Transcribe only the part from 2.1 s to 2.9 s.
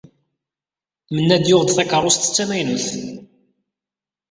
d tamaynut.